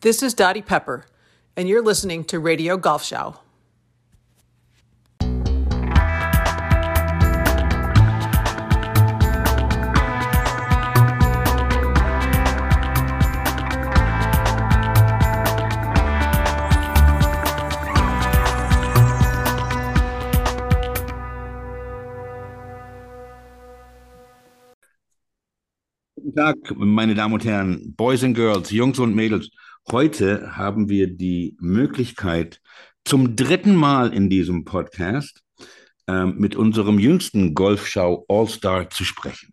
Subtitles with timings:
[0.00, 1.06] This is Dottie Pepper,
[1.56, 3.38] and you're listening to Radio Golf Show.
[26.38, 29.50] Tag, meine Damen und Herren, Boys and Girls, Jungs und Mädels.
[29.90, 32.60] Heute haben wir die Möglichkeit,
[33.04, 35.42] zum dritten Mal in diesem Podcast
[36.06, 39.52] ähm, mit unserem jüngsten Golfschau All-Star zu sprechen.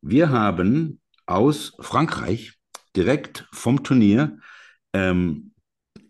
[0.00, 2.54] Wir haben aus Frankreich
[2.96, 4.38] direkt vom Turnier
[4.94, 5.52] ähm,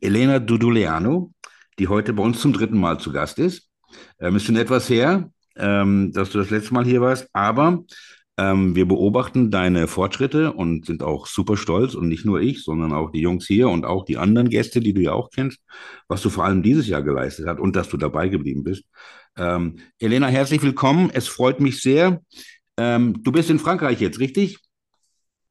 [0.00, 1.32] Elena Duduleano,
[1.80, 3.68] die heute bei uns zum dritten Mal zu Gast ist.
[4.20, 7.82] Ähm, ist schon etwas her, ähm, dass du das letzte Mal hier warst, aber
[8.42, 12.92] ähm, wir beobachten deine Fortschritte und sind auch super stolz und nicht nur ich, sondern
[12.92, 15.60] auch die Jungs hier und auch die anderen Gäste, die du ja auch kennst,
[16.08, 18.84] was du vor allem dieses Jahr geleistet hast und dass du dabei geblieben bist.
[19.36, 21.10] Ähm, Elena, herzlich willkommen.
[21.12, 22.20] Es freut mich sehr.
[22.76, 24.58] Ähm, du bist in Frankreich jetzt, richtig?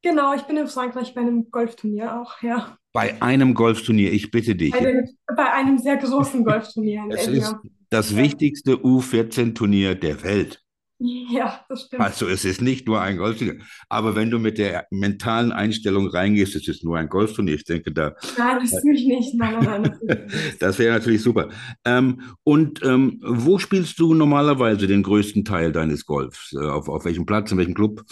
[0.04, 2.78] Genau, ich bin in Frankreich bei einem Golfturnier auch, ja.
[2.92, 4.72] Bei einem Golfturnier, ich bitte dich.
[4.72, 7.04] Bei, dem, bei einem sehr großen Golfturnier.
[7.10, 7.56] Es ist
[7.90, 10.62] das wichtigste U14-Turnier der Welt.
[11.32, 12.02] Ja, das stimmt.
[12.02, 13.60] Also es ist nicht nur ein Golfturnier.
[13.90, 17.56] Aber wenn du mit der mentalen Einstellung reingehst, es ist nur ein Golfturnier.
[17.56, 18.16] Ich denke, da.
[18.38, 19.34] Nein, das tue ich nicht.
[19.36, 20.32] Nein, nein, nein.
[20.60, 21.50] das wäre natürlich super.
[21.86, 26.54] Ähm, und ähm, wo spielst du normalerweise den größten Teil deines Golfs?
[26.54, 28.04] Äh, auf, auf welchem Platz, in welchem Club?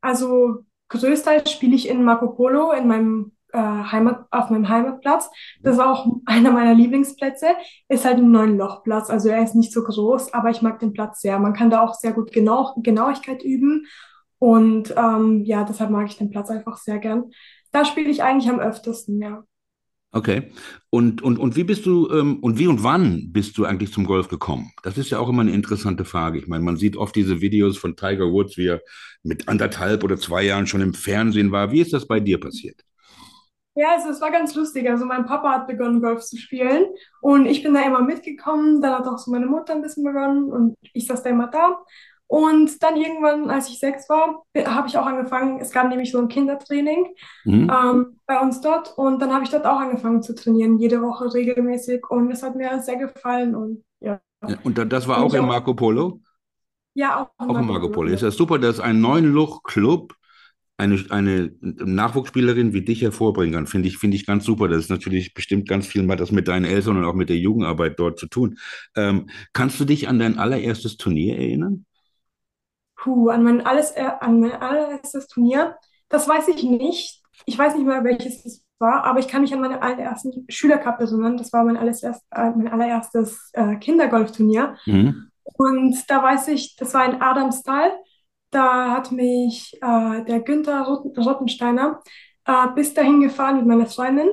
[0.00, 5.28] Also größtenteils spiele ich in Marco Polo, in meinem äh, Heimat, auf meinem Heimatplatz.
[5.62, 7.46] Das ist auch einer meiner Lieblingsplätze.
[7.88, 10.92] Ist halt ein neun Lochplatz, also er ist nicht so groß, aber ich mag den
[10.92, 11.38] Platz sehr.
[11.38, 13.86] Man kann da auch sehr gut genau, Genauigkeit üben
[14.38, 17.30] und ähm, ja, deshalb mag ich den Platz einfach sehr gern.
[17.72, 19.44] Da spiele ich eigentlich am öftesten, ja.
[20.10, 20.50] Okay.
[20.88, 24.06] Und, und, und wie bist du, ähm, und wie und wann bist du eigentlich zum
[24.06, 24.72] Golf gekommen?
[24.82, 26.38] Das ist ja auch immer eine interessante Frage.
[26.38, 28.80] Ich meine, man sieht oft diese Videos von Tiger Woods, wie er
[29.22, 31.72] mit anderthalb oder zwei Jahren schon im Fernsehen war.
[31.72, 32.82] Wie ist das bei dir passiert?
[33.78, 34.90] Ja, also es war ganz lustig.
[34.90, 36.86] Also mein Papa hat begonnen, Golf zu spielen
[37.20, 38.82] und ich bin da immer mitgekommen.
[38.82, 41.78] Dann hat auch so meine Mutter ein bisschen begonnen und ich saß da immer da.
[42.26, 45.60] Und dann irgendwann, als ich sechs war, habe ich auch angefangen.
[45.60, 47.06] Es gab nämlich so ein Kindertraining
[47.44, 47.70] mhm.
[47.70, 51.32] ähm, bei uns dort und dann habe ich dort auch angefangen zu trainieren, jede Woche
[51.32, 54.20] regelmäßig und es hat mir sehr gefallen und ja.
[54.44, 56.20] ja und das war auch im Marco Polo?
[56.94, 58.10] Ja, auch im Marco, Marco Polo.
[58.10, 60.14] Ist ja super, dass ein neuen Luch Club
[60.78, 64.68] eine, eine Nachwuchsspielerin wie dich hervorbringen kann, finde ich, finde ich ganz super.
[64.68, 67.36] Das ist natürlich bestimmt ganz viel mal das mit deinen Eltern und auch mit der
[67.36, 68.58] Jugendarbeit dort zu tun.
[68.96, 71.84] Ähm, kannst du dich an dein allererstes Turnier erinnern?
[72.96, 75.76] Puh, an mein, alles, äh, an mein allererstes Turnier,
[76.08, 77.22] das weiß ich nicht.
[77.44, 81.00] Ich weiß nicht mehr, welches es war, aber ich kann mich an meine allerersten Schülercup
[81.00, 81.36] erinnern.
[81.36, 84.76] Das war mein, allererst, äh, mein allererstes äh, Kindergolfturnier.
[84.86, 85.30] Mhm.
[85.56, 87.90] Und da weiß ich, das war in Adamstal.
[88.50, 92.02] Da hat mich äh, der Günther Rottensteiner
[92.46, 94.30] äh, bis dahin gefahren mit meiner Freundin.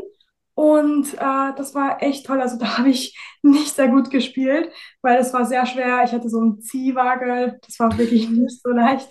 [0.53, 2.41] Und äh, das war echt toll.
[2.41, 4.71] Also da habe ich nicht sehr gut gespielt,
[5.01, 6.03] weil es war sehr schwer.
[6.05, 7.59] Ich hatte so einen Ziehwagel.
[7.65, 9.09] Das war wirklich nicht so leicht.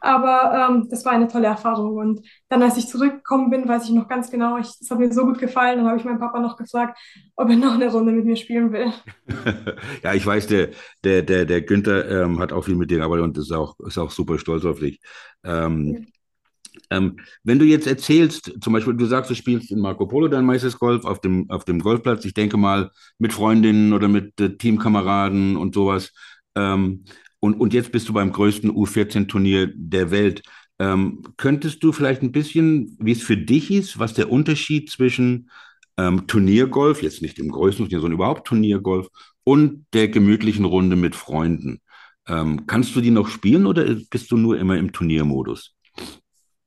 [0.00, 1.96] Aber ähm, das war eine tolle Erfahrung.
[1.96, 5.24] Und dann, als ich zurückgekommen bin, weiß ich noch ganz genau, es hat mir so
[5.24, 5.78] gut gefallen.
[5.78, 6.98] Dann habe ich meinen Papa noch gefragt,
[7.36, 8.92] ob er noch eine Runde mit mir spielen will.
[10.02, 10.70] ja, ich weiß, der,
[11.04, 13.98] der, der, der Günther ähm, hat auch viel mit dir gearbeitet und ist auch, ist
[13.98, 15.00] auch super stolz auf dich.
[15.44, 16.06] Ähm,
[16.90, 20.44] ähm, wenn du jetzt erzählst, zum Beispiel, du sagst, du spielst in Marco Polo dein
[20.44, 24.56] meistes Golf auf dem, auf dem Golfplatz, ich denke mal mit Freundinnen oder mit äh,
[24.56, 26.12] Teamkameraden und sowas.
[26.54, 27.04] Ähm,
[27.46, 30.42] und, und jetzt bist du beim größten U14-Turnier der Welt.
[30.78, 35.48] Ähm, könntest du vielleicht ein bisschen, wie es für dich ist, was der Unterschied zwischen
[35.96, 39.06] ähm, Turniergolf, jetzt nicht im größten Turnier, sondern überhaupt Turniergolf
[39.44, 41.80] und der gemütlichen Runde mit Freunden.
[42.28, 45.76] Ähm, kannst du die noch spielen oder bist du nur immer im Turniermodus?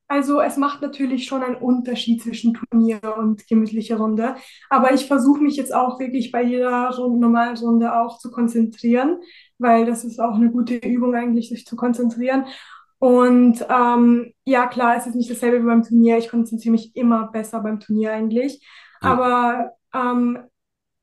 [0.08, 4.34] Also es macht natürlich schon einen Unterschied zwischen Turnier und gemütliche Runde.
[4.68, 9.18] Aber ich versuche mich jetzt auch wirklich bei jeder normalen Runde auch zu konzentrieren,
[9.60, 12.46] weil das ist auch eine gute Übung eigentlich, sich zu konzentrieren.
[12.98, 16.18] Und ähm, ja, klar, es ist nicht dasselbe wie beim Turnier.
[16.18, 18.60] Ich konzentriere mich immer besser beim Turnier eigentlich.
[19.02, 19.12] Ja.
[19.12, 20.38] Aber ähm,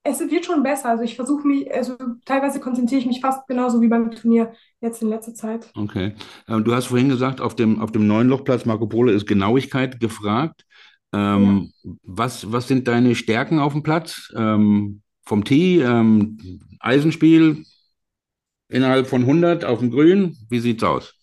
[0.03, 0.89] es wird schon besser.
[0.89, 1.95] Also ich versuche mich, also
[2.25, 5.71] teilweise konzentriere ich mich fast genauso wie beim Turnier jetzt in letzter Zeit.
[5.75, 6.13] Okay.
[6.47, 9.99] Ähm, du hast vorhin gesagt, auf dem, auf dem neuen Lochplatz Marco Polo ist Genauigkeit
[9.99, 10.65] gefragt.
[11.13, 11.91] Ähm, ja.
[12.03, 14.31] was, was sind deine Stärken auf dem Platz?
[14.35, 16.37] Ähm, vom Tee, ähm,
[16.79, 17.63] Eisenspiel
[18.69, 20.37] innerhalb von 100 auf dem Grün?
[20.49, 21.15] Wie sieht's aus?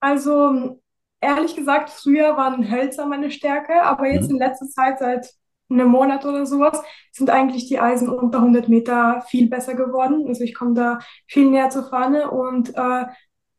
[0.00, 0.80] Also
[1.20, 4.30] ehrlich gesagt, früher waren Hölzer meine Stärke, aber jetzt Mhm.
[4.30, 5.30] in letzter Zeit, seit
[5.68, 6.80] einem Monat oder sowas,
[7.12, 10.26] sind eigentlich die Eisen unter 100 Meter viel besser geworden.
[10.26, 10.98] Also ich komme da
[11.28, 13.04] viel näher zur Fahne und äh,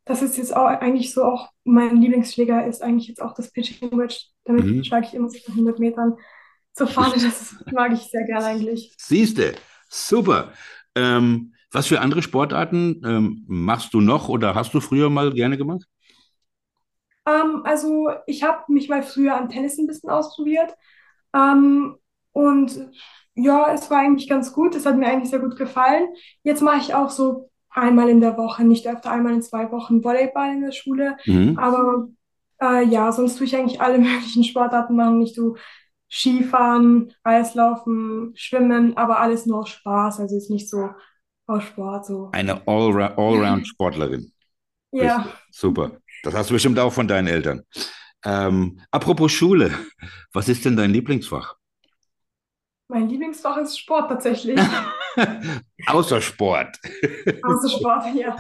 [0.06, 3.92] das ist jetzt auch eigentlich so auch mein Lieblingsschläger ist eigentlich jetzt auch das Pitching
[3.98, 4.18] Wedge.
[4.46, 4.84] Damit Mhm.
[4.86, 6.18] schlage ich immer so nach 100 Metern
[6.74, 7.14] zur Fahne.
[7.24, 8.98] Das mag ich sehr gerne eigentlich.
[8.98, 9.56] Siehste,
[9.90, 10.54] super.
[10.96, 15.58] Ähm, was für andere Sportarten ähm, machst du noch oder hast du früher mal gerne
[15.58, 15.86] gemacht?
[17.26, 20.76] Ähm, also ich habe mich mal früher am Tennis ein bisschen ausprobiert.
[21.34, 21.96] Ähm,
[22.34, 22.90] und
[23.36, 24.76] ja, es war eigentlich ganz gut.
[24.76, 26.10] Es hat mir eigentlich sehr gut gefallen.
[26.44, 30.04] Jetzt mache ich auch so einmal in der Woche, nicht öfter, einmal in zwei Wochen
[30.04, 31.16] Volleyball in der Schule.
[31.26, 31.58] Mhm.
[31.58, 32.10] Aber
[32.62, 35.22] äh, ja, sonst tue ich eigentlich alle möglichen Sportarten machen.
[35.22, 35.56] Ich tue
[36.10, 40.20] Skifahren, Eislaufen, Schwimmen, aber alles nur aus Spaß.
[40.20, 40.90] Also ist nicht so
[41.52, 42.30] aus Sport so.
[42.32, 44.32] Eine Allra- Allround-Sportlerin.
[44.94, 45.26] Ja.
[45.52, 45.92] Super.
[46.24, 47.62] Das hast du bestimmt auch von deinen Eltern.
[48.26, 49.72] Ähm, apropos Schule,
[50.34, 51.56] was ist denn dein Lieblingsfach?
[52.90, 54.60] Mein Lieblingsfach ist Sport tatsächlich.
[55.88, 56.78] Außer Sport.
[57.44, 58.36] Außer Sport, ja.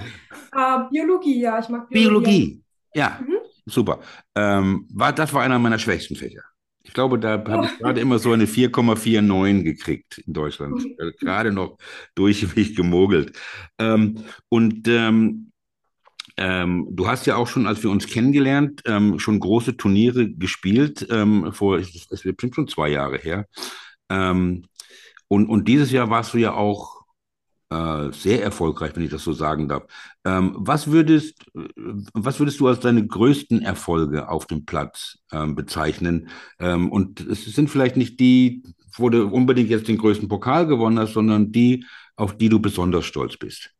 [0.53, 2.61] Äh, Biologie, ja, ich mag Biologie.
[2.93, 3.37] Ja, Mhm.
[3.65, 4.01] super.
[4.35, 6.41] Ähm, war, das war einer meiner schwächsten Fächer.
[6.83, 10.83] Ich glaube, da habe ich gerade immer so eine 4,49 gekriegt in Deutschland.
[11.19, 11.77] Gerade noch
[12.15, 13.37] durchweg gemogelt.
[13.77, 15.51] Ähm, und ähm,
[16.37, 21.05] ähm, du hast ja auch schon, als wir uns kennengelernt, ähm, schon große Turniere gespielt,
[21.11, 23.47] ähm, vor, es ist bestimmt schon zwei Jahre her.
[24.09, 24.65] Ähm,
[25.27, 27.00] und, und dieses Jahr warst du ja auch
[27.71, 29.83] äh, sehr erfolgreich, wenn ich das so sagen darf.
[30.25, 31.69] Ähm, was würdest, äh,
[32.13, 36.27] was würdest du als deine größten Erfolge auf dem Platz ähm, bezeichnen?
[36.59, 38.63] Ähm, und es sind vielleicht nicht die,
[38.97, 41.85] wo du unbedingt jetzt den größten Pokal gewonnen hast, sondern die,
[42.17, 43.71] auf die du besonders stolz bist.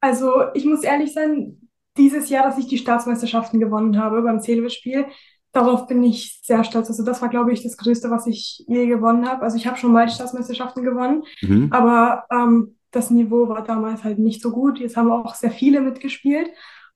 [0.00, 5.06] Also ich muss ehrlich sein, dieses Jahr, dass ich die Staatsmeisterschaften gewonnen habe beim Zählwettspiel,
[5.52, 6.88] darauf bin ich sehr stolz.
[6.88, 9.42] Also das war, glaube ich, das Größte, was ich je gewonnen habe.
[9.42, 11.68] Also ich habe schon mal Staatsmeisterschaften gewonnen, Mhm.
[11.70, 14.78] aber ähm, das Niveau war damals halt nicht so gut.
[14.78, 16.48] Jetzt haben auch sehr viele mitgespielt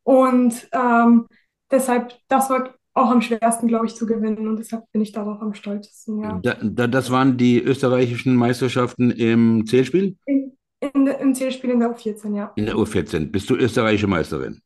[0.03, 1.27] und ähm,
[1.71, 5.43] deshalb, das war auch am schwersten, glaube ich, zu gewinnen und deshalb bin ich darauf
[5.43, 6.41] am stolzesten, ja.
[6.43, 11.91] Da, da, das waren die österreichischen Meisterschaften im Zählspiel In, in, Im Zählspiel in der
[11.95, 12.53] U14, ja.
[12.57, 13.31] in der U14.
[13.31, 14.61] Bist du österreichische Meisterin?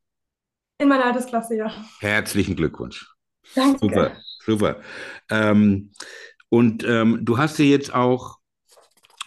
[0.78, 1.72] In meiner Altersklasse, ja.
[1.98, 3.12] Herzlichen Glückwunsch.
[3.54, 3.78] Danke.
[3.80, 4.12] Super,
[4.44, 4.80] super.
[5.30, 5.90] Ähm,
[6.48, 8.38] und ähm, du hast ja jetzt auch,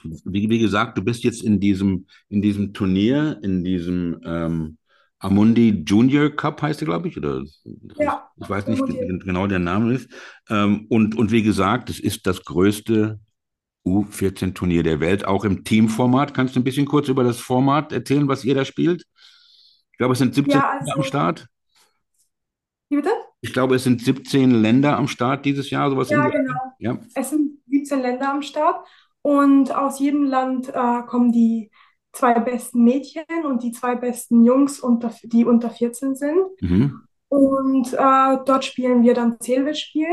[0.03, 4.77] wie, wie gesagt, du bist jetzt in diesem, in diesem Turnier, in diesem ähm,
[5.19, 7.41] Amundi Junior Cup heißt der, glaube ich, oder
[7.97, 8.99] Ja, ich weiß nicht Amundi.
[8.99, 10.09] gen- genau der Name ist.
[10.49, 13.19] Ähm, und, und wie gesagt, es ist das größte
[13.85, 16.33] U14-Turnier der Welt, auch im Teamformat.
[16.33, 19.03] Kannst du ein bisschen kurz über das Format erzählen, was ihr da spielt?
[19.91, 21.47] Ich glaube, es sind 17 Ja, Länder am also- Start.
[22.89, 23.09] Wie bitte?
[23.43, 26.53] Ich glaube, es sind 17 Länder am Start dieses Jahr, sowas Ja, genau.
[26.79, 26.97] Ja.
[27.13, 28.87] Es sind 17 Länder am Start
[29.21, 31.69] und aus jedem Land äh, kommen die
[32.13, 36.61] zwei besten Mädchen und die zwei besten Jungs, unter, die unter 14 sind.
[36.61, 37.01] Mhm.
[37.27, 40.07] Und äh, dort spielen wir dann Zählwettspiel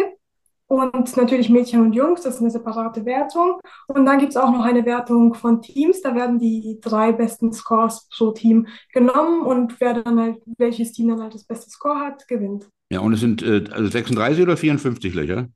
[0.66, 3.60] und natürlich Mädchen und Jungs, das ist eine separate Wertung.
[3.86, 7.52] Und dann gibt es auch noch eine Wertung von Teams, da werden die drei besten
[7.52, 12.00] Scores pro Team genommen und wer dann halt, welches Team dann halt das beste Score
[12.00, 12.68] hat, gewinnt.
[12.90, 15.48] Ja, und es sind äh, also 36 oder 54 Löcher?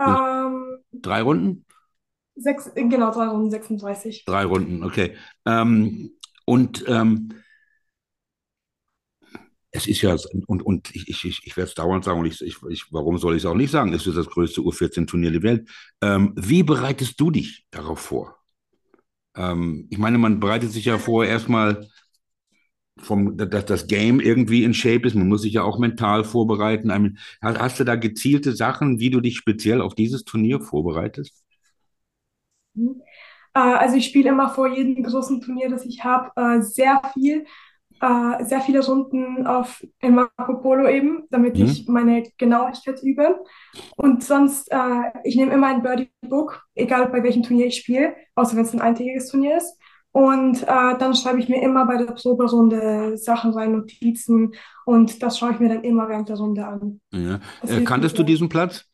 [0.00, 1.64] Ähm, Drei Runden?
[2.36, 4.24] sechs, genau, drei Runden 36.
[4.24, 5.16] Drei Runden, okay.
[5.46, 6.12] Ähm,
[6.44, 7.30] und ähm,
[9.70, 10.16] es ist ja,
[10.46, 13.36] und, und ich, ich, ich, werde es dauernd sagen, und ich, ich, ich, warum soll
[13.36, 13.92] ich es auch nicht sagen?
[13.92, 15.68] Es ist das größte U14-Turnier der Welt.
[16.00, 18.38] Ähm, wie bereitest du dich darauf vor?
[19.36, 21.88] Ähm, ich meine, man bereitet sich ja vor, erstmal
[23.00, 25.14] vom, dass das Game irgendwie in Shape ist.
[25.14, 27.16] Man muss sich ja auch mental vorbereiten.
[27.42, 31.44] Hast, hast du da gezielte Sachen, wie du dich speziell auf dieses Turnier vorbereitest?
[32.74, 33.02] Mhm.
[33.54, 37.46] Äh, also ich spiele immer vor jedem großen Turnier, das ich habe, äh, sehr viel,
[38.00, 41.64] äh, sehr viele Runden auf in Marco Polo eben, damit Mhm.
[41.64, 43.40] ich meine Genauigkeit übe.
[43.96, 44.70] Und sonst,
[45.24, 48.80] ich nehme immer ein Birdie-Book, egal bei welchem Turnier ich spiele, außer wenn es ein
[48.82, 49.77] eintägiges Turnier ist.
[50.18, 50.66] Und äh,
[50.98, 54.52] dann schreibe ich mir immer bei der Proberunde Sachen rein, Notizen,
[54.84, 57.00] und das schaue ich mir dann immer während der Runde an.
[57.12, 57.38] Ja.
[57.62, 58.84] Äh, kanntest du diesen Platz?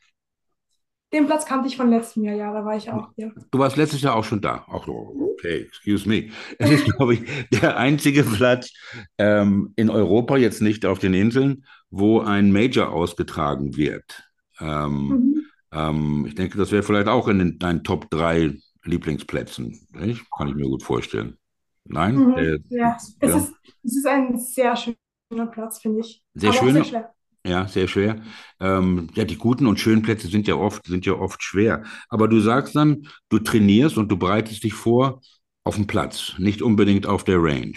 [1.15, 3.33] Den Platz kannte ich von letztem Jahr, ja, da war ich auch hier.
[3.53, 4.67] Du warst letztes Jahr auch schon da.
[4.69, 6.29] Ach, okay, excuse me.
[6.59, 8.73] Es ist, glaube ich, der einzige Platz
[9.17, 14.25] ähm, in Europa, jetzt nicht auf den Inseln, wo ein Major ausgetragen wird.
[14.61, 15.43] Ähm, Mhm.
[15.73, 18.55] ähm, ich denke, das wäre vielleicht auch in den, deinen Top 3
[18.85, 19.87] Lieblingsplätzen.
[19.93, 20.25] Nicht?
[20.31, 21.37] Kann ich mir gut vorstellen.
[21.85, 22.17] Nein?
[22.17, 22.35] Mhm.
[22.39, 23.37] Äh, Ja, es ja.
[23.37, 26.23] ist, es ist ein sehr schöner Platz, finde ich.
[26.35, 26.85] Sehr Aber schön.
[26.85, 27.15] sehr.
[27.47, 28.23] Ja, sehr schwer.
[28.59, 31.85] Ähm, ja, die guten und schönen Plätze sind ja oft, sind ja oft schwer.
[32.09, 35.21] Aber du sagst dann, du trainierst und du bereitest dich vor
[35.63, 37.75] auf dem Platz, nicht unbedingt auf der Range.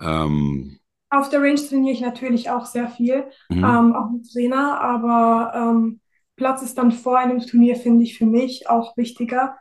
[0.00, 0.78] Ähm,
[1.10, 3.58] Auf der Range trainiere ich natürlich auch sehr viel, mhm.
[3.64, 6.00] ähm, auch mit Trainer, aber ähm,
[6.36, 9.56] Platz ist dann vor einem Turnier, finde ich, für mich auch wichtiger,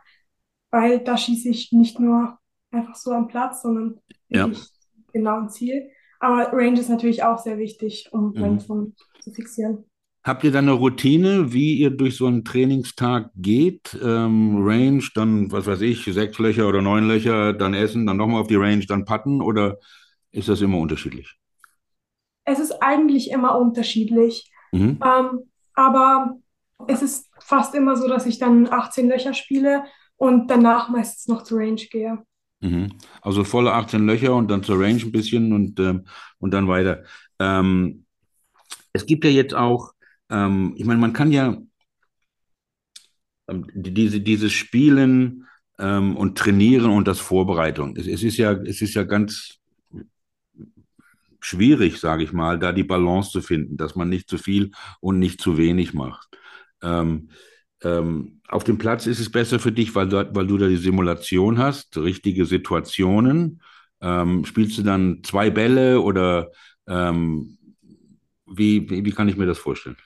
[0.71, 2.37] weil da schieße ich nicht nur
[2.71, 3.99] einfach so am Platz, sondern
[4.29, 4.49] Ja.
[5.13, 5.89] genau am Ziel.
[6.19, 8.93] Aber Range ist natürlich auch sehr wichtig, um meinen Mhm.
[9.21, 9.85] Zu fixieren.
[10.23, 13.97] Habt ihr dann eine Routine, wie ihr durch so einen Trainingstag geht?
[14.03, 18.41] Ähm, Range, dann, was weiß ich, sechs Löcher oder neun Löcher, dann essen, dann nochmal
[18.41, 19.77] auf die Range, dann putten oder
[20.31, 21.37] ist das immer unterschiedlich?
[22.45, 24.99] Es ist eigentlich immer unterschiedlich, Mhm.
[25.03, 26.37] ähm, aber
[26.87, 29.83] es ist fast immer so, dass ich dann 18 Löcher spiele
[30.21, 32.19] und danach meistens noch zur Range gehe.
[32.59, 32.89] Mhm.
[33.23, 36.05] Also volle 18 Löcher und dann zur Range ein bisschen und, ähm,
[36.37, 37.03] und dann weiter.
[37.39, 38.05] Ähm,
[38.93, 39.93] es gibt ja jetzt auch,
[40.29, 41.57] ähm, ich meine, man kann ja
[43.47, 45.47] ähm, die- diese, dieses Spielen
[45.79, 47.95] ähm, und Trainieren und das Vorbereitung.
[47.95, 49.57] Es, es ist ja, es ist ja ganz
[51.39, 55.17] schwierig, sage ich mal, da die Balance zu finden, dass man nicht zu viel und
[55.17, 56.29] nicht zu wenig macht.
[56.83, 57.29] Ähm,
[57.83, 60.77] ähm, auf dem Platz ist es besser für dich, weil, dort, weil du da die
[60.77, 63.61] Simulation hast, richtige Situationen.
[64.01, 66.51] Ähm, spielst du dann zwei Bälle oder
[66.87, 67.57] ähm,
[68.45, 69.97] wie, wie, wie kann ich mir das vorstellen?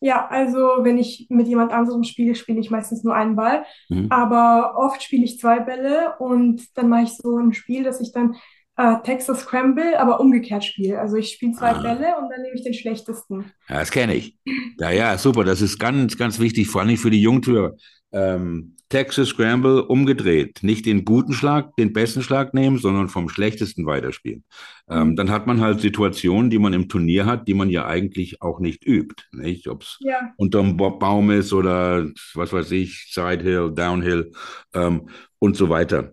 [0.00, 4.08] Ja, also wenn ich mit jemand anderem spiele, spiele ich meistens nur einen Ball, Mhm.
[4.08, 8.12] aber oft spiele ich zwei Bälle und dann mache ich so ein Spiel, dass ich
[8.12, 8.36] dann
[8.78, 10.98] äh, Texas Scramble, aber umgekehrt spiele.
[11.00, 11.82] Also ich spiele zwei Ah.
[11.82, 13.52] Bälle und dann nehme ich den schlechtesten.
[13.68, 14.38] Ja, das kenne ich.
[14.78, 15.44] Ja, ja, super.
[15.44, 17.74] Das ist ganz, ganz wichtig, vor allem für die Jungtürer.
[18.12, 20.60] Ähm, Texas Scramble umgedreht.
[20.62, 24.44] Nicht den guten Schlag, den besten Schlag nehmen, sondern vom schlechtesten weiterspielen.
[24.88, 28.40] Ähm, dann hat man halt Situationen, die man im Turnier hat, die man ja eigentlich
[28.40, 29.24] auch nicht übt.
[29.32, 29.68] Nicht?
[29.68, 34.32] Ob es Ja, unterm Ba- Baum ist oder was weiß ich, Sidehill, Downhill
[34.72, 36.12] ähm, und so weiter.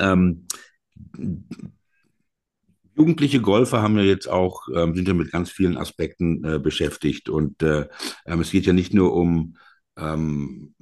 [0.00, 0.46] Ähm,
[2.98, 7.28] Jugendliche Golfer haben ja jetzt auch, ähm, sind ja mit ganz vielen Aspekten äh, beschäftigt.
[7.28, 7.86] Und äh,
[8.26, 9.56] ähm, es geht ja nicht nur um,
[9.96, 10.74] ähm,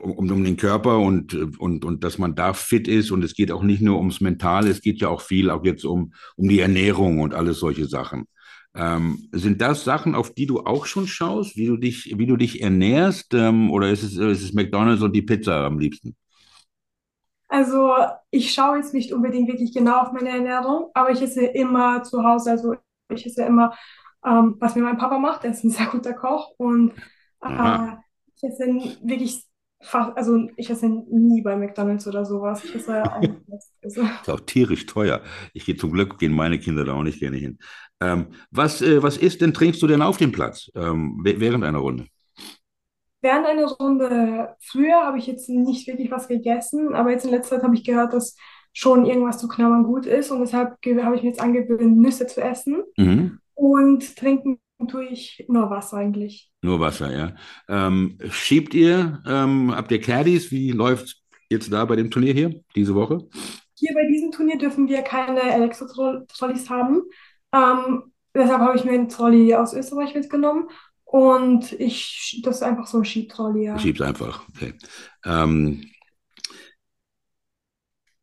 [0.00, 3.10] um, um den Körper und, und, und dass man da fit ist.
[3.10, 5.84] Und es geht auch nicht nur ums Mentale, es geht ja auch viel auch jetzt
[5.84, 8.24] um, um die Ernährung und alles solche Sachen.
[8.74, 12.36] Ähm, sind das Sachen, auf die du auch schon schaust, wie du dich, wie du
[12.36, 13.34] dich ernährst?
[13.34, 16.16] Ähm, oder ist es, ist es McDonald's und die Pizza am liebsten?
[17.48, 17.92] Also
[18.30, 22.22] ich schaue jetzt nicht unbedingt wirklich genau auf meine Ernährung, aber ich esse immer zu
[22.24, 22.50] Hause.
[22.50, 22.74] Also
[23.10, 23.74] ich esse immer,
[24.24, 25.44] ähm, was mir mein Papa macht.
[25.44, 26.92] Er ist ein sehr guter Koch und
[27.42, 27.88] äh,
[28.36, 28.66] ich esse
[29.02, 29.44] wirklich
[29.80, 32.64] fast, also ich esse nie bei McDonald's oder sowas.
[32.64, 33.10] Ich esse.
[33.82, 35.22] Also, Ist auch tierisch teuer.
[35.54, 37.58] Ich gehe zum Glück, gehen meine Kinder da auch nicht gerne hin.
[38.00, 41.64] Ähm, was, äh, was isst denn, trinkst du denn auf dem Platz ähm, wäh- während
[41.64, 42.06] einer Runde?
[43.20, 47.56] Während einer Runde früher habe ich jetzt nicht wirklich was gegessen, aber jetzt in letzter
[47.56, 48.36] Zeit habe ich gehört, dass
[48.72, 52.40] schon irgendwas zu knabbern gut ist und deshalb habe ich mir jetzt angewöhnt, Nüsse zu
[52.42, 53.38] essen Mhm.
[53.54, 54.58] und trinken
[54.88, 56.50] tue ich nur Wasser eigentlich.
[56.62, 57.34] Nur Wasser, ja.
[57.68, 60.52] Ähm, schiebt ihr, ähm, habt ihr Caddies?
[60.52, 61.16] Wie läuft
[61.50, 63.26] jetzt da bei dem Turnier hier diese Woche?
[63.74, 67.02] Hier bei diesem Turnier dürfen wir keine Elektro-Trolleys haben.
[67.52, 70.68] Ähm, deshalb habe ich mir einen Trolley aus Österreich mitgenommen
[71.10, 73.78] und ich, das ist einfach so ein Ich ja.
[73.78, 74.46] schieb's einfach.
[74.50, 74.74] Okay.
[75.24, 75.90] Ähm,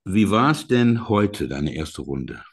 [0.04, 2.44] wie war es denn heute, deine erste Runde?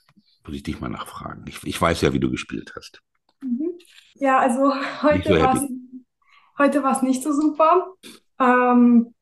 [0.46, 1.44] Muss ich dich mal nachfragen.
[1.46, 3.02] Ich, ich weiß ja, wie du gespielt hast.
[3.42, 3.72] Mhm.
[4.14, 4.68] Ja, also
[5.12, 5.68] Nicht so heute war es,
[6.56, 7.92] heute nicht so super.
[8.40, 9.14] Ähm,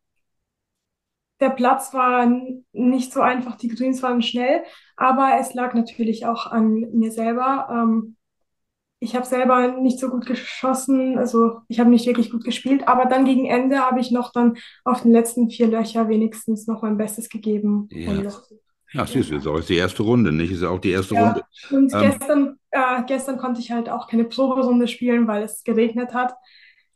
[1.40, 2.30] der Platz war
[2.72, 4.62] nicht so einfach, die Greens waren schnell,
[4.94, 7.68] aber es lag natürlich auch an mir selber.
[7.68, 8.16] Ähm,
[9.00, 13.06] ich habe selber nicht so gut geschossen, also ich habe nicht wirklich gut gespielt, aber
[13.06, 16.96] dann gegen Ende habe ich noch dann auf den letzten vier Löcher wenigstens noch mein
[16.98, 18.30] Bestes gegeben, Ja.
[18.92, 20.50] Ja, siehst du, ist auch die erste Runde, nicht?
[20.50, 21.44] Ist ja auch die erste Runde.
[21.70, 25.62] Ja, und Ähm, gestern, äh, gestern konnte ich halt auch keine Proberunde spielen, weil es
[25.62, 26.34] geregnet hat.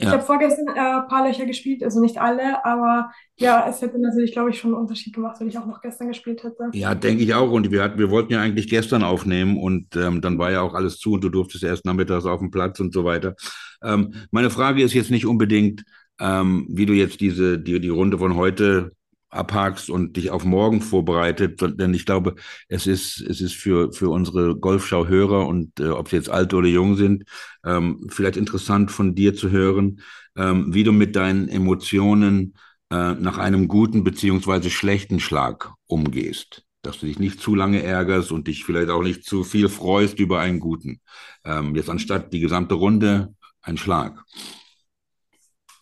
[0.04, 4.00] Ich habe vorgestern äh, ein paar Löcher gespielt, also nicht alle, aber ja, es hätte
[4.00, 6.70] natürlich, glaube ich, schon einen Unterschied gemacht, wenn ich auch noch gestern gespielt hätte.
[6.72, 7.50] Ja, denke ich auch.
[7.50, 10.74] Und wir hatten, wir wollten ja eigentlich gestern aufnehmen und ähm, dann war ja auch
[10.74, 13.34] alles zu und du durftest erst nachmittags auf dem Platz und so weiter.
[13.82, 15.84] Ähm, meine Frage ist jetzt nicht unbedingt,
[16.20, 18.92] ähm, wie du jetzt diese, die, die Runde von heute
[19.34, 22.34] abhakst und dich auf morgen vorbereitet, denn ich glaube,
[22.68, 26.68] es ist, es ist für, für unsere Golfschau-Hörer und äh, ob sie jetzt alt oder
[26.68, 27.24] jung sind,
[27.64, 30.00] ähm, vielleicht interessant von dir zu hören,
[30.36, 32.54] ähm, wie du mit deinen Emotionen
[32.90, 36.62] äh, nach einem guten beziehungsweise schlechten Schlag umgehst.
[36.82, 40.18] dass du dich nicht zu lange ärgerst und dich vielleicht auch nicht zu viel freust
[40.18, 41.00] über einen guten.
[41.44, 44.22] Ähm, jetzt anstatt die gesamte Runde ein Schlag.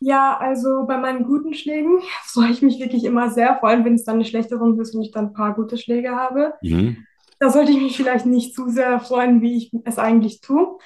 [0.05, 3.95] Ja, also bei meinen guten Schlägen freue ich mich wirklich immer sehr, vor allem wenn
[3.95, 6.55] es dann eine schlechte Runde ist und ich dann ein paar gute Schläge habe.
[6.61, 7.07] Mhm.
[7.39, 10.79] Da sollte ich mich vielleicht nicht zu sehr freuen, wie ich es eigentlich tue.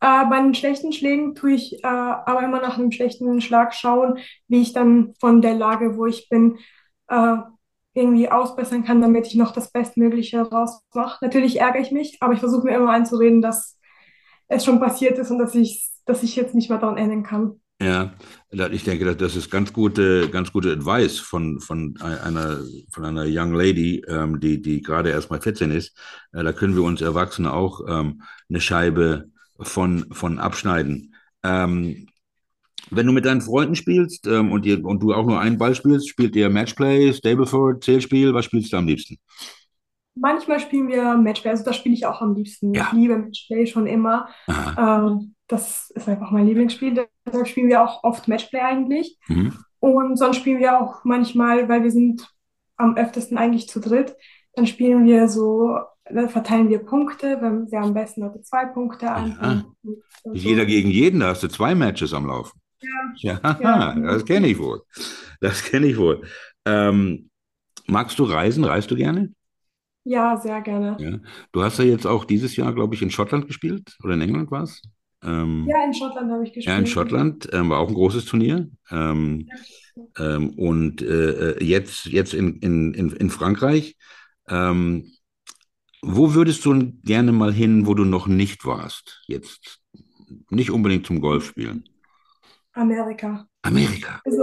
[0.00, 4.18] Äh, bei den schlechten Schlägen tue ich äh, aber immer nach einem schlechten Schlag schauen,
[4.48, 6.58] wie ich dann von der Lage, wo ich bin,
[7.08, 7.36] äh,
[7.94, 11.24] irgendwie ausbessern kann, damit ich noch das Bestmögliche rausmache.
[11.24, 13.78] Natürlich ärgere ich mich, aber ich versuche mir immer einzureden, dass
[14.48, 17.60] es schon passiert ist und dass ich, dass ich jetzt nicht mehr daran ändern kann.
[17.78, 18.14] Ja,
[18.72, 23.52] ich denke, das ist ganz gute, ganz gute Advice von, von einer, von einer Young
[23.52, 25.94] Lady, ähm, die, die gerade erst mal 14 ist.
[26.32, 29.26] Äh, da können wir uns Erwachsene auch ähm, eine Scheibe
[29.60, 31.14] von, von abschneiden.
[31.42, 32.08] Ähm,
[32.90, 36.08] wenn du mit deinen Freunden spielst und, ihr, und du auch nur einen Ball spielst,
[36.08, 38.32] spielt ihr Matchplay, Stableford, Zählspiel?
[38.32, 39.18] Was spielst du am liebsten?
[40.18, 42.72] Manchmal spielen wir Matchplay, also das spiele ich auch am liebsten.
[42.74, 42.86] Ja.
[42.86, 44.28] Ich liebe Matchplay schon immer.
[44.78, 47.06] Ähm, das ist einfach mein Lieblingsspiel.
[47.26, 49.18] Deshalb spielen wir auch oft Matchplay eigentlich.
[49.28, 49.52] Mhm.
[49.78, 52.28] Und sonst spielen wir auch manchmal, weil wir sind
[52.76, 54.16] am öftesten eigentlich zu dritt,
[54.54, 55.76] dann spielen wir so,
[56.10, 59.64] dann verteilen wir Punkte, wenn wir am besten Leute zwei Punkte ein.
[60.32, 62.58] Jeder gegen jeden, da hast du zwei Matches am Laufen.
[63.16, 63.40] Ja.
[63.42, 63.94] Ja, Ja.
[63.94, 64.82] das kenne ich wohl.
[65.40, 66.22] Das kenne ich wohl.
[66.66, 67.30] Ähm,
[67.86, 68.64] magst du reisen?
[68.64, 69.32] Reist du gerne?
[70.08, 70.96] Ja, sehr gerne.
[71.00, 71.18] Ja.
[71.52, 74.50] Du hast ja jetzt auch dieses Jahr, glaube ich, in Schottland gespielt oder in England
[74.52, 74.80] war es?
[75.22, 76.66] Ähm, Ja, in Schottland habe ich gespielt.
[76.66, 78.68] ja, in Schottland ähm, war auch ein großes Turnier.
[78.90, 79.48] Ähm,
[80.18, 83.96] ähm, und äh, jetzt, jetzt in, in, in, in Frankreich.
[84.48, 85.10] Ähm,
[86.02, 89.24] wo würdest du gerne mal hin, wo du noch nicht warst?
[89.26, 89.80] Jetzt
[90.50, 91.84] nicht unbedingt zum Golfspielen.
[92.74, 93.48] Amerika.
[93.62, 94.20] Amerika.
[94.24, 94.42] Also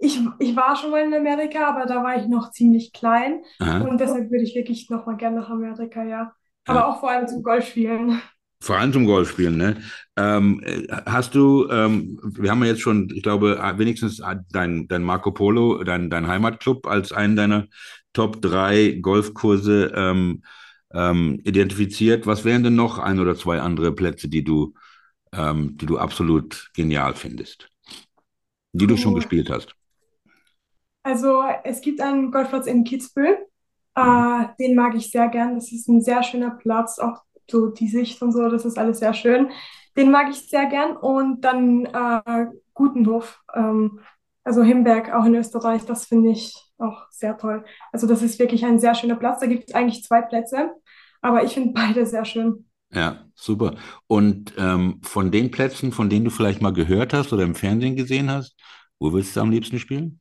[0.00, 3.78] ich, ich war schon mal in Amerika, aber da war ich noch ziemlich klein Aha.
[3.78, 6.34] und deshalb würde ich wirklich noch mal gerne nach Amerika, ja.
[6.66, 6.88] Aber Ja.
[6.88, 8.20] auch vor allem zum Golfspielen.
[8.62, 9.82] Vor allem zum Golfspielen, ne?
[10.16, 14.20] Ähm, äh, hast du, ähm, wir haben ja jetzt schon, ich glaube, wenigstens
[14.52, 17.68] dein, dein Marco Polo, dein, dein Heimatclub als einen deiner
[18.12, 20.42] Top 3 Golfkurse ähm,
[20.92, 22.26] ähm, identifiziert.
[22.26, 24.74] Was wären denn noch ein oder zwei andere Plätze, die du,
[25.32, 27.68] ähm, die du absolut genial findest?
[28.72, 29.14] Die du schon Puh.
[29.14, 29.76] gespielt hast?
[31.02, 33.38] Also es gibt einen Golfplatz in Kitzbühel,
[33.94, 35.54] äh, den mag ich sehr gern.
[35.54, 38.98] Das ist ein sehr schöner Platz, auch so die Sicht und so, das ist alles
[39.00, 39.50] sehr schön.
[39.96, 40.96] Den mag ich sehr gern.
[40.96, 44.00] Und dann äh, Gutenhof, ähm,
[44.44, 47.64] also Himberg, auch in Österreich, das finde ich auch sehr toll.
[47.92, 49.40] Also das ist wirklich ein sehr schöner Platz.
[49.40, 50.70] Da gibt es eigentlich zwei Plätze,
[51.20, 52.66] aber ich finde beide sehr schön.
[52.92, 53.76] Ja, super.
[54.06, 57.96] Und ähm, von den Plätzen, von denen du vielleicht mal gehört hast oder im Fernsehen
[57.96, 58.56] gesehen hast,
[58.98, 60.20] wo willst du am liebsten spielen?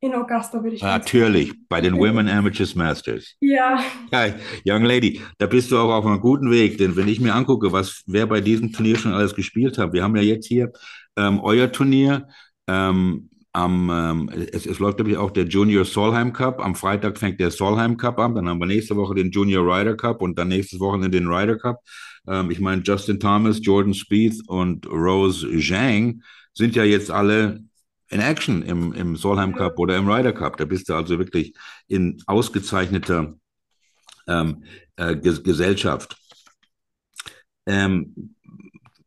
[0.00, 3.34] In Augusta würde ich ganz Natürlich, bei den Women Amateurs Masters.
[3.40, 3.82] Ja,
[4.12, 4.32] Ja,
[4.64, 7.72] Young Lady, da bist du auch auf einem guten Weg, denn wenn ich mir angucke,
[7.72, 10.70] was wer bei diesem Turnier schon alles gespielt hat, wir haben ja jetzt hier
[11.16, 12.28] ähm, euer Turnier,
[12.68, 16.60] ähm, am, ähm, es, es läuft, glaube ich, auch der Junior Solheim Cup.
[16.60, 19.96] Am Freitag fängt der Solheim Cup an, dann haben wir nächste Woche den Junior Ryder
[19.96, 21.80] Cup und dann nächstes Wochenende den Ryder Cup.
[22.28, 27.64] Ähm, ich meine, Justin Thomas, Jordan Spieth und Rose Zhang sind ja jetzt alle
[28.10, 30.56] in Action im, im Solheim Cup oder im Ryder Cup.
[30.56, 31.54] Da bist du also wirklich
[31.86, 33.34] in ausgezeichneter
[34.26, 34.64] ähm,
[34.96, 36.16] äh, Ges Gesellschaft.
[37.66, 38.34] Ähm,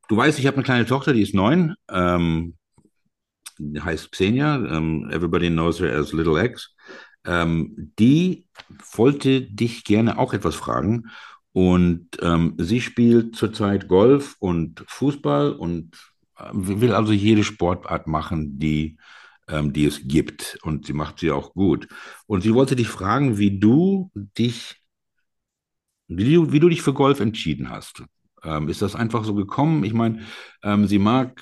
[0.07, 2.55] du weißt, ich habe eine kleine Tochter, die ist neun, ähm,
[3.59, 6.75] heißt Xenia, ähm, everybody knows her as Little X.
[7.25, 8.47] Ähm, die
[8.93, 11.09] wollte dich gerne auch etwas fragen
[11.53, 16.11] und ähm, sie spielt zurzeit Golf und Fußball und
[16.51, 18.97] will also jede Sportart machen, die,
[19.47, 21.88] ähm, die es gibt und sie macht sie auch gut.
[22.27, 24.82] Und sie wollte dich fragen, wie du dich
[26.17, 28.04] wie du, wie du dich für Golf entschieden hast.
[28.43, 29.84] Ähm, ist das einfach so gekommen?
[29.84, 30.21] Ich meine,
[30.63, 31.41] ähm, sie mag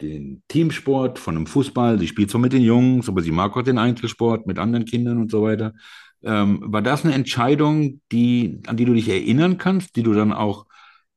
[0.00, 3.62] den Teamsport von einem Fußball, sie spielt zwar mit den Jungs, aber sie mag auch
[3.62, 5.74] den Einzelsport mit anderen Kindern und so weiter.
[6.22, 10.32] Ähm, war das eine Entscheidung, die, an die du dich erinnern kannst, die du dann
[10.32, 10.66] auch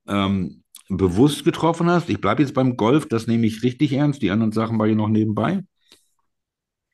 [0.07, 2.09] ähm, bewusst getroffen hast?
[2.09, 4.95] Ich bleibe jetzt beim Golf, das nehme ich richtig ernst, die anderen Sachen war ja
[4.95, 5.63] noch nebenbei.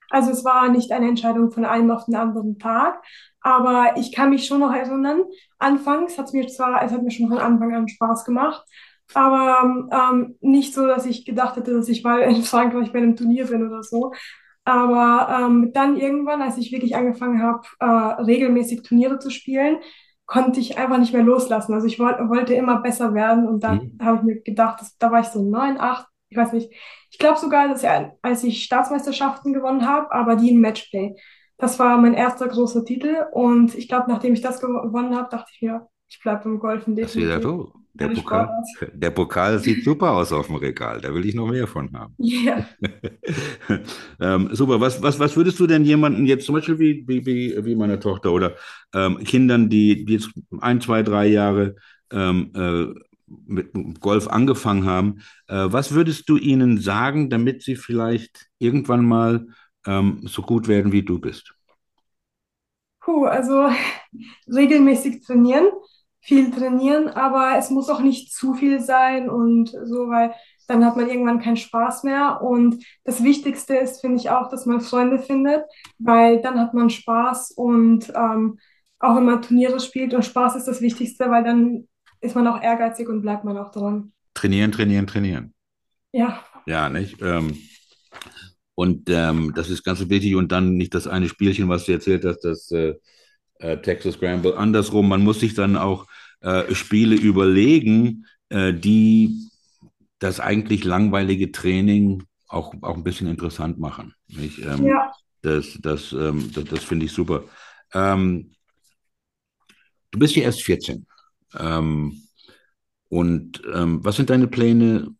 [0.09, 3.03] Also es war nicht eine Entscheidung von einem auf den anderen Tag,
[3.41, 5.21] aber ich kann mich schon noch erinnern.
[5.59, 8.63] Anfangs hat es mir zwar, es hat mir schon von Anfang an Spaß gemacht,
[9.13, 13.15] aber ähm, nicht so, dass ich gedacht hätte, dass ich mal in Frankreich bei einem
[13.15, 14.13] Turnier bin oder so.
[14.65, 19.77] Aber ähm, dann irgendwann, als ich wirklich angefangen habe, äh, regelmäßig Turniere zu spielen,
[20.29, 21.73] konnte ich einfach nicht mehr loslassen.
[21.73, 23.99] Also ich woll wollte immer besser werden und dann Mhm.
[24.01, 26.71] habe ich mir gedacht, dass, da war ich so neun, acht, ich weiß nicht.
[27.11, 27.89] Ich glaube sogar, dass ich,
[28.21, 31.15] als ich Staatsmeisterschaften gewonnen habe, aber die im Matchplay.
[31.57, 35.51] Das war mein erster großer Titel und ich glaube, nachdem ich das gewonnen habe, dachte
[35.53, 37.43] ich mir, ich bleibe im Golfen definitiv.
[37.43, 37.73] so.
[37.93, 38.49] Der Meine Pokal,
[38.93, 41.01] der Pokal sieht super aus auf dem Regal.
[41.01, 42.13] Da will ich noch mehr von haben.
[42.19, 42.65] Ja.
[44.21, 44.79] ähm, super.
[44.79, 48.31] Was, was, was würdest du denn jemanden jetzt zum Beispiel wie, wie, wie, meiner Tochter
[48.31, 48.55] oder
[48.93, 50.29] ähm, Kindern, die, die jetzt
[50.61, 51.75] ein, zwei, drei Jahre
[52.11, 52.99] ähm, äh,
[53.45, 59.47] mit Golf angefangen haben, äh, was würdest du ihnen sagen, damit sie vielleicht irgendwann mal
[59.85, 61.53] ähm, so gut werden, wie du bist?
[63.01, 63.69] Puh, also
[64.47, 65.67] regelmäßig trainieren,
[66.21, 70.33] viel trainieren, aber es muss auch nicht zu viel sein und so, weil
[70.67, 72.41] dann hat man irgendwann keinen Spaß mehr.
[72.41, 75.63] Und das Wichtigste ist, finde ich auch, dass man Freunde findet,
[75.97, 78.59] weil dann hat man Spaß und ähm,
[78.99, 81.87] auch wenn man Turniere spielt und Spaß ist das Wichtigste, weil dann
[82.21, 84.11] ist man auch ehrgeizig und bleibt man auch dran.
[84.33, 85.53] Trainieren, trainieren, trainieren.
[86.11, 87.21] Ja, Ja, nicht?
[87.21, 87.57] Ähm,
[88.75, 90.35] und ähm, das ist ganz wichtig.
[90.35, 92.95] Und dann nicht das eine Spielchen, was du erzählt hast, das äh,
[93.59, 94.57] äh, Texas Scramble.
[94.57, 96.07] Andersrum, man muss sich dann auch
[96.41, 99.49] äh, Spiele überlegen, äh, die
[100.19, 104.13] das eigentlich langweilige Training auch, auch ein bisschen interessant machen.
[104.27, 104.59] Nicht?
[104.59, 105.11] Ähm, ja.
[105.41, 107.43] das das, ähm, das, das finde ich super.
[107.93, 108.51] Ähm,
[110.11, 111.05] du bist ja erst 14.
[111.57, 112.23] Ähm,
[113.09, 115.15] und ähm, was sind deine Pläne?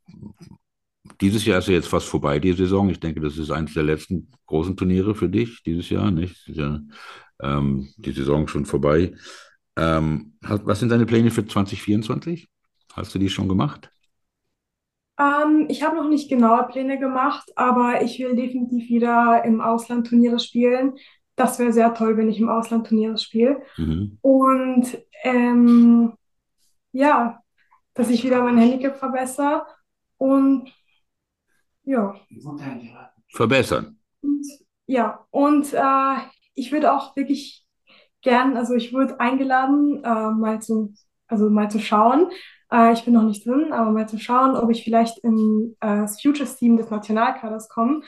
[1.21, 2.89] Dieses Jahr ist ja jetzt fast vorbei, die Saison.
[2.89, 6.47] Ich denke, das ist eines der letzten großen Turniere für dich dieses Jahr, nicht?
[6.47, 6.79] Ja,
[7.41, 9.13] ähm, die Saison schon vorbei.
[9.75, 12.49] Ähm, was sind deine Pläne für 2024?
[12.93, 13.91] Hast du die schon gemacht?
[15.19, 20.07] Ähm, ich habe noch nicht genaue Pläne gemacht, aber ich will definitiv wieder im Ausland
[20.07, 20.93] Turniere spielen.
[21.35, 23.61] Das wäre sehr toll, wenn ich im Ausland Turniere spiele.
[23.77, 24.17] Mhm.
[24.21, 26.13] Und ähm,
[26.91, 27.39] ja,
[27.93, 29.65] dass ich wieder mein Handicap verbessere.
[30.17, 30.73] Und
[31.83, 32.15] ja,
[33.29, 33.97] Verbessern.
[34.21, 34.45] und,
[34.85, 36.15] ja, und äh,
[36.59, 37.65] ich würde auch wirklich
[38.21, 40.93] gern, also ich wurde eingeladen, äh, mal zu,
[41.27, 42.29] also mal zu schauen.
[42.71, 45.97] Äh, ich bin noch nicht drin, aber mal zu schauen, ob ich vielleicht in äh,
[46.01, 48.01] das Futures-Team des Nationalkaders komme.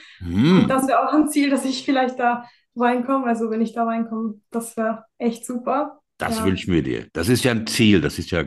[0.50, 0.70] Und Hm.
[0.70, 3.26] das wäre auch ein Ziel, dass ich vielleicht da reinkomme.
[3.26, 6.02] Also wenn ich da reinkomme, das wäre echt super.
[6.18, 6.44] Das Ja.
[6.44, 7.08] wünschen wir dir.
[7.14, 8.46] Das ist ja ein Ziel, das ist ja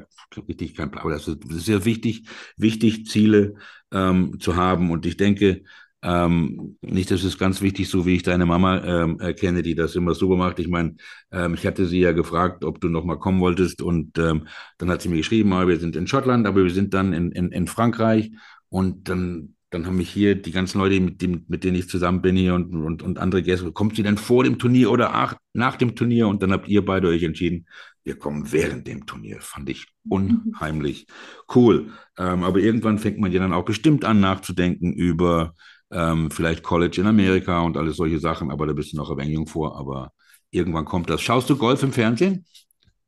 [0.48, 3.54] richtig kein Plan, aber das ist, das ist ja wichtig, wichtig, Ziele
[3.92, 4.90] ähm, zu haben.
[4.92, 5.64] Und ich denke,
[6.04, 9.96] ähm, nicht, das ist ganz wichtig, so wie ich deine Mama ähm, erkenne, die das
[9.96, 10.58] immer super macht.
[10.58, 10.96] Ich meine,
[11.32, 14.90] ähm, ich hatte sie ja gefragt, ob du noch mal kommen wolltest, und ähm, dann
[14.90, 17.50] hat sie mir geschrieben, ah, wir sind in Schottland, aber wir sind dann in, in,
[17.52, 18.30] in Frankreich.
[18.68, 22.20] Und dann, dann haben mich hier die ganzen Leute, mit, dem, mit denen ich zusammen
[22.20, 25.36] bin hier und, und, und andere Gäste, kommt sie denn vor dem Turnier oder ach,
[25.54, 26.28] nach dem Turnier?
[26.28, 27.66] Und dann habt ihr beide euch entschieden,
[28.02, 29.38] wir kommen während dem Turnier.
[29.40, 31.06] Fand ich unheimlich
[31.54, 31.92] cool.
[32.18, 35.54] Ähm, aber irgendwann fängt man ja dann auch bestimmt an nachzudenken über
[35.90, 38.51] ähm, vielleicht College in Amerika und alles solche Sachen.
[38.51, 39.79] Aber da bist du noch ein wenig jung vor.
[39.79, 40.12] Aber
[40.51, 41.20] irgendwann kommt das.
[41.23, 42.44] Schaust du Golf im Fernsehen?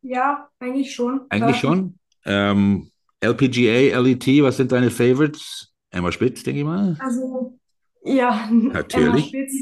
[0.02, 1.22] Ja, eigentlich schon.
[1.30, 1.98] Eigentlich Äh, schon.
[2.24, 5.72] Ähm, LPGA, LET, was sind deine Favorites?
[5.90, 6.96] Emma Spitz, denke ich mal.
[7.00, 7.58] Also,
[8.04, 9.26] ja, Emma Natürlich.
[9.28, 9.54] Spitz,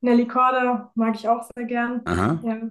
[0.00, 2.02] Nelly Korda mag ich auch sehr gern.
[2.04, 2.70] Aha, Ja.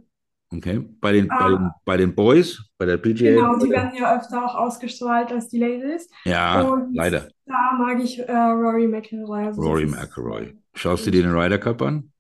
[0.54, 0.80] Okay.
[1.02, 3.32] Bei den, bei den, Ah, bei den Boys, bei der PGA.
[3.36, 6.10] genau, die werden ja öfter auch ausgestrahlt als die Ladies.
[6.26, 7.30] Ja, Und leider.
[7.46, 9.46] da mag ich äh, Rory McIlroy.
[9.48, 10.54] Also Rory ist, McIlroy.
[10.76, 12.12] Schaust du dir den Ryder Cup an?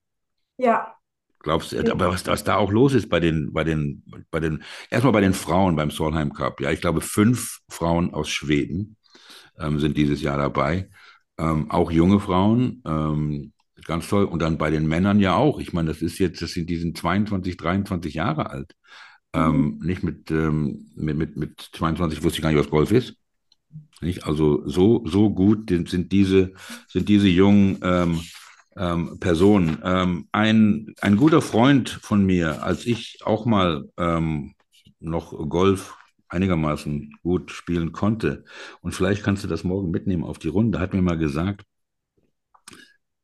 [0.57, 0.97] ja,
[1.39, 4.63] Glaubst du, aber was, was da auch los ist bei den, bei den, bei den,
[4.89, 6.61] erstmal bei den Frauen beim Solheim Cup.
[6.61, 8.95] Ja, ich glaube, fünf Frauen aus Schweden
[9.59, 10.89] ähm, sind dieses Jahr dabei.
[11.39, 13.52] Ähm, auch junge Frauen, ähm,
[13.85, 14.25] ganz toll.
[14.25, 15.59] Und dann bei den Männern ja auch.
[15.59, 18.73] Ich meine, das ist jetzt, das sind, die sind 22, 23 Jahre alt.
[19.33, 19.85] Ähm, Mhm.
[19.85, 23.15] nicht mit, ähm, mit, mit, mit 22 wusste ich gar nicht, was Golf ist.
[24.01, 24.25] Nicht?
[24.25, 26.53] Also so, so gut sind, sind diese,
[26.87, 28.21] sind diese jungen ähm,
[28.75, 29.79] ähm, Personen.
[29.83, 34.55] Ähm, ein, ein guter Freund von mir, als ich auch mal ähm,
[34.99, 35.95] noch Golf
[36.29, 38.43] einigermaßen gut spielen konnte,
[38.81, 41.63] und vielleicht kannst du das morgen mitnehmen auf die Runde, hat mir mal gesagt,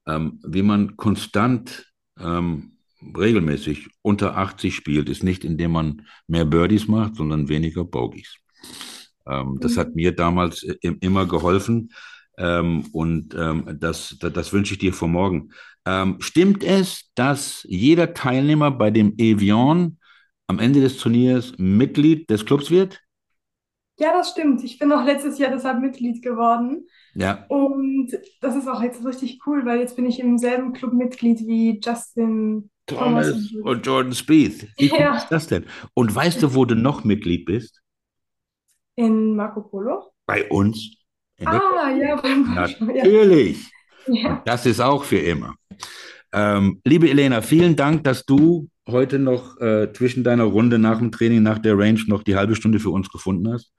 [0.10, 1.86] ähm, wie man konstant
[2.20, 2.78] ähm,
[3.18, 8.36] regelmäßig unter 80 spielt, ist nicht, indem man mehr Birdies macht, sondern weniger Bogies.
[9.28, 9.96] Ähm, das hat Mhm.
[9.96, 11.92] mir damals äh, im- immer geholfen
[12.38, 15.52] ähm, und ähm, das, das, das wünsche ich dir für morgen.
[15.86, 19.98] Ähm, stimmt es, dass jeder Teilnehmer bei dem Evian
[20.48, 23.00] am Ende des Turniers Mitglied des Clubs wird?
[24.00, 24.64] Ja, das stimmt.
[24.64, 26.88] Ich bin auch letztes Jahr deshalb Mitglied geworden.
[27.14, 30.94] Ja, Und das ist auch jetzt richtig cool, weil jetzt bin ich im selben Club
[30.94, 34.68] Mitglied wie Justin Thomas und Thomas und Jordan Spieth.
[34.78, 35.66] Wie cool Ja, ist das denn?
[35.94, 37.82] Und weißt du, wo du noch Mitglied bist?
[38.96, 40.12] in Marco Polo.
[40.26, 40.96] Bei uns
[41.46, 42.54] Ah, ja, beim.
[42.54, 43.72] Natürlich.
[44.08, 44.44] Ja.
[44.46, 45.56] Das ist auch für immer.
[46.32, 51.12] Ähm, liebe Elena, vielen Dank, dass du heute noch äh, zwischen deiner Runde nach dem
[51.12, 53.74] Training, nach der Range noch die halbe Stunde für uns gefunden hast.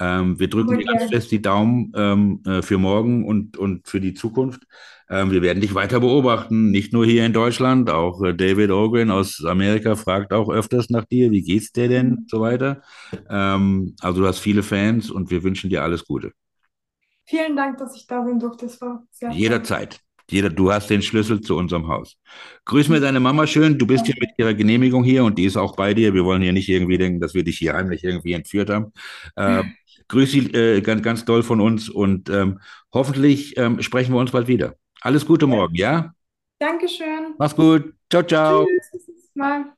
[0.00, 4.00] Ähm, wir drücken dir ganz fest die Daumen ähm, äh, für morgen und, und für
[4.00, 4.62] die Zukunft.
[5.10, 9.10] Ähm, wir werden dich weiter beobachten, nicht nur hier in Deutschland, auch äh, David Ogren
[9.10, 12.82] aus Amerika fragt auch öfters nach dir, wie geht's dir denn und so weiter.
[13.28, 16.32] Ähm, also du hast viele Fans und wir wünschen dir alles Gute.
[17.24, 18.66] Vielen Dank, dass ich da sein durfte.
[18.66, 20.00] Das war sehr Jederzeit.
[20.30, 22.16] Jeder, du hast den Schlüssel zu unserem Haus.
[22.66, 23.78] Grüß mir deine Mama schön.
[23.78, 26.12] Du bist hier mit ihrer Genehmigung hier und die ist auch bei dir.
[26.12, 28.92] Wir wollen hier nicht irgendwie denken, dass wir dich hier heimlich irgendwie entführt haben.
[29.36, 29.64] Äh,
[30.08, 32.60] grüß sie äh, ganz, ganz doll von uns und ähm,
[32.92, 34.74] hoffentlich ähm, sprechen wir uns bald wieder.
[35.00, 36.12] Alles Gute morgen, ja?
[36.58, 37.34] Dankeschön.
[37.38, 37.94] Mach's gut.
[38.10, 38.66] Ciao, ciao.
[38.66, 38.90] Tschüss.
[38.92, 39.77] Bis zum nächsten Mal.